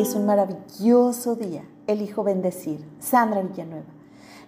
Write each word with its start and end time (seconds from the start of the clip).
Es 0.00 0.14
un 0.14 0.26
maravilloso 0.26 1.34
día. 1.34 1.64
Elijo 1.88 2.22
bendecir. 2.22 2.88
Sandra 3.00 3.42
Villanueva. 3.42 3.88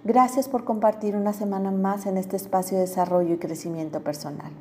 Gracias 0.04 0.48
por 0.48 0.62
compartir 0.62 1.16
una 1.16 1.32
semana 1.32 1.72
más 1.72 2.06
en 2.06 2.18
este 2.18 2.36
espacio 2.36 2.76
de 2.76 2.84
desarrollo 2.84 3.34
y 3.34 3.38
crecimiento 3.38 4.00
personal. 4.00 4.52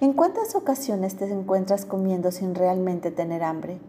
¿En 0.00 0.12
cuántas 0.12 0.54
ocasiones 0.54 1.16
te 1.16 1.24
encuentras 1.24 1.86
comiendo 1.86 2.30
sin 2.30 2.54
realmente 2.54 3.10
tener 3.10 3.42
hambre? 3.42 3.80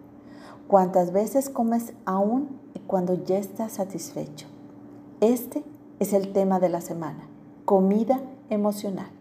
¿Cuántas 0.68 1.12
veces 1.12 1.52
comes 1.52 1.94
aún 2.06 2.60
cuando 2.88 3.24
ya 3.24 3.38
estás 3.38 3.74
satisfecho? 3.74 4.48
Este 5.20 5.64
es 6.00 6.14
el 6.14 6.34
tema 6.34 6.60
de 6.60 6.70
la 6.70 6.82
semana, 6.82 7.28
comida 7.64 8.20
emocional. 8.50 9.12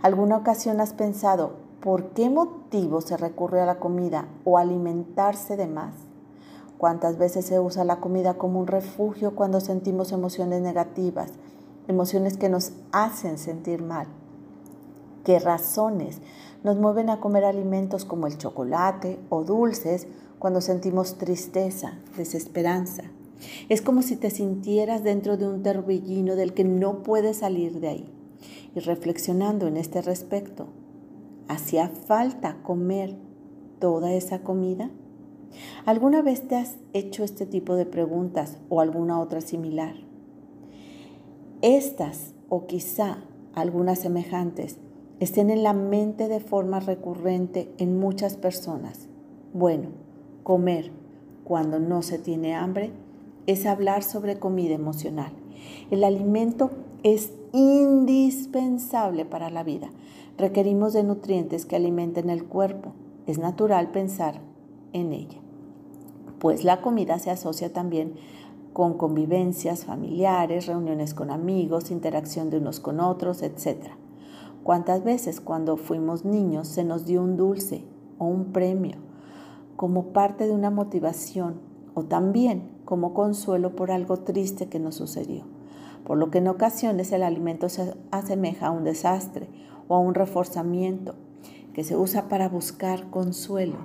¿Alguna 0.00 0.36
ocasión 0.36 0.80
has 0.80 0.92
pensado 0.92 1.54
por 1.82 2.10
qué 2.14 2.30
motivo 2.30 3.02
se 3.02 3.16
recurre 3.16 3.60
a 3.60 3.66
la 3.66 3.78
comida 3.78 4.28
o 4.44 4.56
alimentarse 4.56 5.56
de 5.56 5.66
más? 5.66 5.94
¿Cuántas 6.78 7.18
veces 7.18 7.44
se 7.44 7.60
usa 7.60 7.84
la 7.84 8.00
comida 8.00 8.34
como 8.34 8.60
un 8.60 8.66
refugio 8.66 9.34
cuando 9.34 9.60
sentimos 9.60 10.12
emociones 10.12 10.62
negativas, 10.62 11.32
emociones 11.88 12.38
que 12.38 12.48
nos 12.48 12.72
hacen 12.92 13.36
sentir 13.36 13.82
mal? 13.82 14.06
qué 15.24 15.38
razones 15.38 16.18
nos 16.64 16.78
mueven 16.78 17.10
a 17.10 17.20
comer 17.20 17.44
alimentos 17.44 18.04
como 18.04 18.26
el 18.26 18.38
chocolate 18.38 19.18
o 19.28 19.44
dulces 19.44 20.06
cuando 20.38 20.60
sentimos 20.60 21.18
tristeza, 21.18 21.98
desesperanza. 22.16 23.04
Es 23.68 23.82
como 23.82 24.02
si 24.02 24.16
te 24.16 24.30
sintieras 24.30 25.02
dentro 25.02 25.36
de 25.36 25.48
un 25.48 25.62
torbellino 25.62 26.36
del 26.36 26.54
que 26.54 26.64
no 26.64 27.02
puedes 27.02 27.38
salir 27.38 27.80
de 27.80 27.88
ahí. 27.88 28.12
Y 28.74 28.80
reflexionando 28.80 29.66
en 29.66 29.76
este 29.76 30.02
respecto, 30.02 30.66
¿hacía 31.48 31.88
falta 31.88 32.62
comer 32.62 33.16
toda 33.78 34.12
esa 34.12 34.42
comida? 34.42 34.90
¿Alguna 35.84 36.22
vez 36.22 36.48
te 36.48 36.56
has 36.56 36.76
hecho 36.92 37.24
este 37.24 37.46
tipo 37.46 37.74
de 37.74 37.86
preguntas 37.86 38.58
o 38.68 38.80
alguna 38.80 39.20
otra 39.20 39.40
similar? 39.40 39.94
Estas 41.60 42.34
o 42.48 42.66
quizá 42.66 43.18
algunas 43.54 43.98
semejantes 43.98 44.78
estén 45.20 45.50
en 45.50 45.62
la 45.62 45.72
mente 45.72 46.28
de 46.28 46.40
forma 46.40 46.80
recurrente 46.80 47.72
en 47.78 47.98
muchas 47.98 48.36
personas. 48.36 49.08
Bueno, 49.52 49.90
comer 50.42 50.90
cuando 51.44 51.78
no 51.78 52.02
se 52.02 52.18
tiene 52.18 52.54
hambre 52.54 52.90
es 53.46 53.66
hablar 53.66 54.02
sobre 54.02 54.38
comida 54.38 54.74
emocional. 54.74 55.32
El 55.90 56.04
alimento 56.04 56.70
es 57.02 57.32
indispensable 57.52 59.24
para 59.24 59.50
la 59.50 59.62
vida. 59.62 59.90
Requerimos 60.38 60.94
de 60.94 61.02
nutrientes 61.02 61.66
que 61.66 61.76
alimenten 61.76 62.30
el 62.30 62.44
cuerpo. 62.44 62.94
Es 63.26 63.38
natural 63.38 63.92
pensar 63.92 64.40
en 64.92 65.12
ella. 65.12 65.38
Pues 66.38 66.64
la 66.64 66.80
comida 66.80 67.18
se 67.18 67.30
asocia 67.30 67.72
también 67.72 68.14
con 68.72 68.94
convivencias 68.94 69.84
familiares, 69.84 70.66
reuniones 70.66 71.12
con 71.14 71.30
amigos, 71.30 71.90
interacción 71.90 72.48
de 72.48 72.58
unos 72.58 72.80
con 72.80 73.00
otros, 73.00 73.42
etc. 73.42 73.90
¿Cuántas 74.62 75.04
veces 75.04 75.40
cuando 75.40 75.76
fuimos 75.76 76.24
niños 76.24 76.68
se 76.68 76.82
nos 76.82 77.04
dio 77.04 77.22
un 77.22 77.36
dulce 77.36 77.84
o 78.18 78.24
un 78.24 78.52
premio 78.52 78.96
como 79.76 80.12
parte 80.12 80.46
de 80.46 80.52
una 80.52 80.70
motivación 80.70 81.60
o 81.94 82.04
también 82.04 82.70
como 82.84 83.12
consuelo 83.12 83.76
por 83.76 83.90
algo 83.90 84.16
triste 84.18 84.68
que 84.68 84.80
nos 84.80 84.94
sucedió? 84.94 85.44
Por 86.04 86.16
lo 86.16 86.30
que 86.30 86.38
en 86.38 86.48
ocasiones 86.48 87.12
el 87.12 87.22
alimento 87.22 87.68
se 87.68 87.94
asemeja 88.10 88.68
a 88.68 88.70
un 88.70 88.84
desastre 88.84 89.48
o 89.88 89.94
a 89.94 89.98
un 89.98 90.14
reforzamiento 90.14 91.14
que 91.72 91.84
se 91.84 91.96
usa 91.96 92.28
para 92.28 92.48
buscar 92.48 93.10
consuelo. 93.10 93.76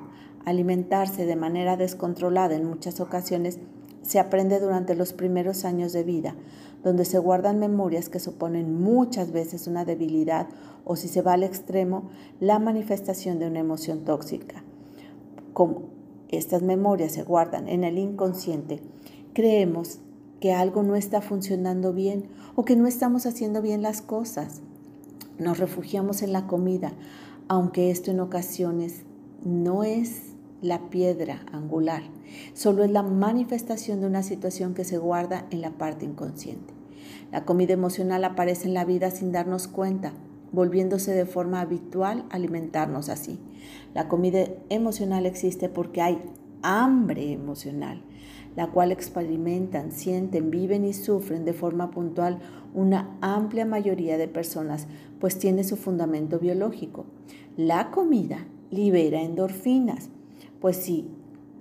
Alimentarse 0.46 1.26
de 1.26 1.36
manera 1.36 1.78
descontrolada 1.78 2.56
en 2.56 2.66
muchas 2.66 3.00
ocasiones 3.00 3.60
se 4.02 4.20
aprende 4.20 4.60
durante 4.60 4.96
los 4.96 5.12
primeros 5.12 5.66
años 5.66 5.92
de 5.92 6.04
vida, 6.04 6.36
donde 6.84 7.04
se 7.04 7.20
guardan 7.20 7.60
memorias 7.60 8.08
que 8.08 8.20
suponen 8.20 8.82
muchas 8.82 9.32
veces 9.32 9.68
una 9.68 9.84
debilidad 9.84 10.48
o 10.86 10.96
si 10.96 11.10
se 11.10 11.22
va 11.22 11.34
al 11.34 11.44
extremo, 11.44 12.10
la 12.40 12.60
manifestación 12.60 13.40
de 13.40 13.48
una 13.48 13.60
emoción 13.60 14.06
tóxica. 14.06 14.64
Como 15.52 15.82
estas 16.30 16.62
memorias 16.62 17.12
se 17.12 17.24
guardan 17.24 17.68
en 17.68 17.84
el 17.84 17.98
inconsciente, 17.98 18.82
creemos 19.34 20.00
que 20.40 20.54
algo 20.54 20.84
no 20.84 20.96
está 20.96 21.20
funcionando 21.20 21.92
bien 21.92 22.30
o 22.56 22.64
que 22.64 22.76
no 22.78 22.88
estamos 22.88 23.26
haciendo 23.26 23.62
bien 23.62 23.82
las 23.82 24.02
cosas. 24.02 24.62
Nos 25.40 25.60
refugiamos 25.60 26.24
en 26.24 26.34
la 26.34 26.48
comida, 26.48 26.94
aunque 27.48 27.92
esto 27.92 28.12
en 28.12 28.20
ocasiones 28.20 29.04
no 29.44 29.84
es 29.84 30.34
la 30.62 30.90
piedra 30.90 31.46
angular, 31.52 32.02
solo 32.54 32.84
es 32.84 32.92
la 32.92 33.04
manifestación 33.04 34.02
de 34.02 34.08
una 34.08 34.24
situación 34.24 34.74
que 34.74 34.84
se 34.84 34.98
guarda 34.98 35.46
en 35.52 35.62
la 35.62 35.72
parte 35.72 36.06
inconsciente. 36.06 36.74
La 37.32 37.46
comida 37.46 37.74
emocional 37.74 38.24
aparece 38.24 38.68
en 38.68 38.74
la 38.74 38.86
vida 38.86 39.12
sin 39.12 39.32
darnos 39.32 39.68
cuenta, 39.68 40.14
volviéndose 40.52 41.12
de 41.12 41.26
forma 41.26 41.62
habitual 41.62 42.26
alimentarnos 42.32 43.10
así. 43.10 43.40
La 43.94 44.08
comida 44.08 44.46
emocional 44.70 45.26
existe 45.26 45.70
porque 45.70 46.02
hay 46.02 46.22
hambre 46.64 47.32
emocional, 47.32 48.02
la 48.58 48.72
cual 48.72 48.92
experimentan, 48.92 49.92
sienten, 49.92 50.50
viven 50.50 50.84
y 50.84 50.92
sufren 50.92 51.46
de 51.46 51.54
forma 51.54 51.92
puntual 51.92 52.40
una 52.74 53.16
amplia 53.22 53.66
mayoría 53.66 54.18
de 54.18 54.28
personas, 54.28 54.88
pues 55.20 55.38
tiene 55.38 55.64
su 55.64 55.78
fundamento 55.78 56.40
biológico. 56.40 57.06
La 57.56 57.92
comida 57.92 58.48
libera 58.72 59.22
endorfinas, 59.22 60.10
pues 60.60 60.78
si 60.78 61.08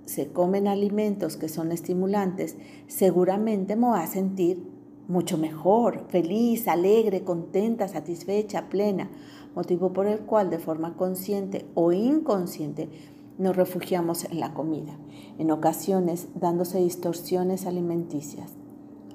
se 0.05 0.29
comen 0.29 0.67
alimentos 0.67 1.37
que 1.37 1.49
son 1.49 1.71
estimulantes, 1.71 2.57
seguramente 2.87 3.75
me 3.75 3.89
va 3.89 4.01
a 4.01 4.07
sentir 4.07 4.63
mucho 5.07 5.37
mejor, 5.37 6.05
feliz, 6.09 6.67
alegre, 6.67 7.23
contenta, 7.23 7.87
satisfecha, 7.87 8.69
plena, 8.69 9.11
motivo 9.53 9.93
por 9.93 10.07
el 10.07 10.21
cual 10.21 10.49
de 10.49 10.57
forma 10.57 10.95
consciente 10.95 11.67
o 11.75 11.91
inconsciente 11.91 12.89
nos 13.37 13.55
refugiamos 13.55 14.25
en 14.25 14.39
la 14.39 14.53
comida, 14.53 14.93
en 15.37 15.51
ocasiones 15.51 16.27
dándose 16.35 16.79
distorsiones 16.79 17.65
alimenticias. 17.65 18.51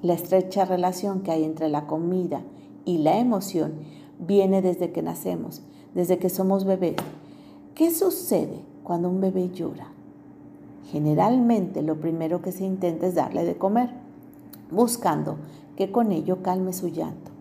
La 0.01 0.13
estrecha 0.13 0.65
relación 0.65 1.21
que 1.21 1.31
hay 1.31 1.43
entre 1.43 1.69
la 1.69 1.87
comida 1.87 2.41
y 2.85 2.99
la 2.99 3.19
emoción 3.19 3.73
viene 4.19 4.61
desde 4.61 4.91
que 4.91 5.01
nacemos, 5.01 5.61
desde 5.93 6.17
que 6.17 6.29
somos 6.29 6.65
bebés. 6.65 6.95
¿Qué 7.75 7.91
sucede 7.91 8.61
cuando 8.83 9.09
un 9.09 9.19
bebé 9.19 9.49
llora? 9.49 9.87
Generalmente 10.91 11.81
lo 11.81 11.99
primero 11.99 12.41
que 12.41 12.51
se 12.51 12.65
intenta 12.65 13.07
es 13.07 13.15
darle 13.15 13.43
de 13.43 13.57
comer, 13.57 13.89
buscando 14.71 15.37
que 15.75 15.91
con 15.91 16.11
ello 16.11 16.41
calme 16.43 16.73
su 16.73 16.89
llanto. 16.89 17.32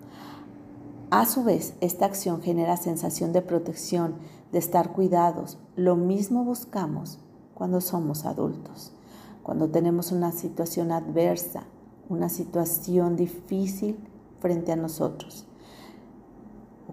A 1.14 1.26
su 1.26 1.44
vez, 1.44 1.74
esta 1.82 2.06
acción 2.06 2.40
genera 2.40 2.78
sensación 2.78 3.34
de 3.34 3.42
protección, 3.42 4.14
de 4.50 4.58
estar 4.58 4.94
cuidados. 4.94 5.58
Lo 5.76 5.94
mismo 5.94 6.42
buscamos 6.42 7.18
cuando 7.52 7.82
somos 7.82 8.24
adultos, 8.24 8.94
cuando 9.42 9.68
tenemos 9.68 10.10
una 10.10 10.32
situación 10.32 10.90
adversa, 10.90 11.64
una 12.08 12.30
situación 12.30 13.16
difícil 13.16 13.98
frente 14.40 14.72
a 14.72 14.76
nosotros. 14.76 15.46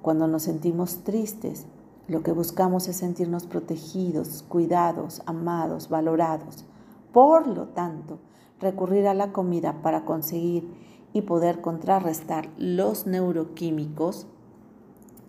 Cuando 0.02 0.28
nos 0.28 0.44
sentimos 0.44 1.06
tristes, 1.06 1.66
lo 2.10 2.22
que 2.22 2.34
buscamos 2.34 2.90
es 2.90 2.98
sentirnos 2.98 3.46
protegidos, 3.46 4.44
cuidados, 4.50 5.22
amados, 5.28 5.88
valorados. 5.88 6.66
Por 7.14 7.48
lo 7.48 7.70
tanto, 7.70 8.20
recurrir 8.60 9.08
a 9.08 9.14
la 9.14 9.32
comida 9.32 9.82
para 9.82 10.04
conseguir 10.04 10.99
y 11.14 11.22
poder 11.22 11.62
contrarrestar 11.62 12.50
los 12.58 13.08
neuroquímicos 13.08 14.28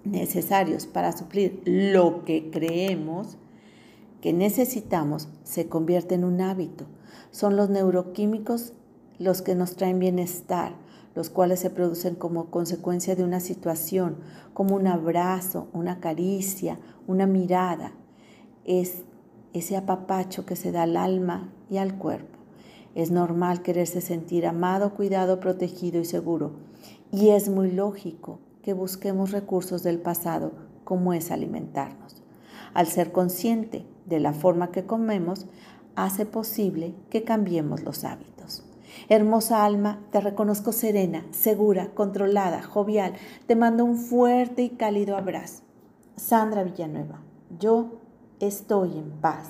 necesarios 0.04 0.86
para 0.86 1.16
suplir 1.16 1.62
lo 1.64 2.24
que 2.24 2.50
creemos 2.50 3.38
que 4.20 4.32
necesitamos 4.32 5.28
se 5.44 5.68
convierte 5.68 6.15
en 6.15 6.24
un 6.24 6.41
hábito. 6.41 6.84
Son 7.30 7.56
los 7.56 7.71
neuroquímicos 7.71 8.74
los 9.18 9.42
que 9.42 9.54
nos 9.54 9.77
traen 9.77 9.98
bienestar, 9.98 10.74
los 11.15 11.30
cuales 11.30 11.60
se 11.60 11.71
producen 11.71 12.15
como 12.15 12.47
consecuencia 12.47 13.16
de 13.16 13.24
una 13.24 13.41
situación, 13.41 14.16
como 14.54 14.77
un 14.77 14.86
abrazo, 14.86 15.68
una 15.72 16.00
caricia, 16.00 16.78
una 17.06 17.27
mirada. 17.27 17.92
Es 18.65 19.03
ese 19.53 19.77
apapacho 19.77 20.47
que 20.47 20.56
se 20.56 20.71
da 20.72 20.82
al 20.82 20.97
alma 20.97 21.53
y 21.71 21.78
al 21.78 21.97
cuerpo. 21.97 22.29
Es 22.95 23.10
normal 23.10 23.63
quererse 23.63 24.01
sentir 24.01 24.47
amado, 24.47 24.95
cuidado, 24.95 25.41
protegido 25.41 26.01
y 26.01 26.04
seguro. 26.04 26.53
Y 27.13 27.31
es 27.31 27.48
muy 27.48 27.71
lógico 27.71 28.39
que 28.63 28.72
busquemos 28.72 29.31
recursos 29.31 29.83
del 29.83 29.98
pasado, 29.98 30.53
como 30.84 31.13
es 31.13 31.31
alimentarnos. 31.31 32.22
Al 32.75 32.87
ser 32.87 33.13
consciente 33.13 33.84
de 34.07 34.21
la 34.21 34.33
forma 34.33 34.71
que 34.71 34.84
comemos, 34.84 35.47
hace 35.97 36.27
posible 36.27 36.95
que 37.10 37.25
cambiemos 37.25 37.83
los 37.83 38.04
hábitos. 38.04 38.65
Hermosa 39.09 39.65
alma, 39.65 40.01
te 40.10 40.21
reconozco 40.21 40.72
serena, 40.72 41.25
segura, 41.31 41.91
controlada, 41.95 42.63
jovial. 42.63 43.15
Te 43.47 43.57
mando 43.57 43.84
un 43.84 43.97
fuerte 43.97 44.63
y 44.63 44.71
cálido 44.71 45.16
abrazo. 45.16 45.63
Sandra 46.16 46.65
Villanueva, 46.65 47.21
yo 47.59 48.01
estoy 48.41 48.98
en 48.98 49.10
paz. 49.21 49.48